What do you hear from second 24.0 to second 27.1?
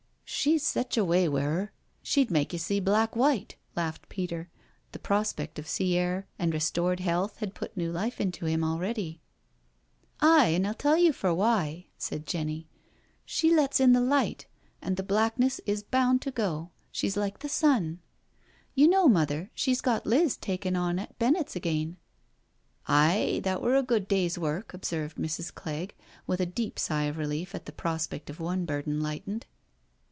day's work/* observed Mrs. Clegg, with a deep sigh